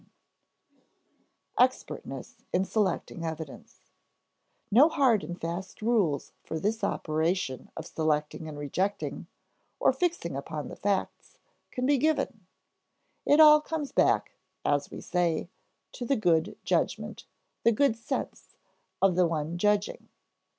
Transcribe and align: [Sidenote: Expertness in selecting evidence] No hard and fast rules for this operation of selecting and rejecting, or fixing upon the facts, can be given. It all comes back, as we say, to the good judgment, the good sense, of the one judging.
[Sidenote: 0.71 0.87
Expertness 1.59 2.43
in 2.51 2.65
selecting 2.65 3.23
evidence] 3.23 3.81
No 4.71 4.89
hard 4.89 5.23
and 5.23 5.39
fast 5.39 5.83
rules 5.83 6.31
for 6.43 6.59
this 6.59 6.83
operation 6.83 7.69
of 7.77 7.85
selecting 7.85 8.47
and 8.47 8.57
rejecting, 8.57 9.27
or 9.79 9.93
fixing 9.93 10.35
upon 10.35 10.69
the 10.69 10.75
facts, 10.75 11.37
can 11.69 11.85
be 11.85 11.99
given. 11.99 12.47
It 13.27 13.39
all 13.39 13.61
comes 13.61 13.91
back, 13.91 14.31
as 14.65 14.89
we 14.89 15.01
say, 15.01 15.49
to 15.91 16.05
the 16.07 16.15
good 16.15 16.57
judgment, 16.63 17.25
the 17.61 17.71
good 17.71 17.95
sense, 17.95 18.55
of 19.03 19.15
the 19.15 19.27
one 19.27 19.59
judging. 19.59 20.09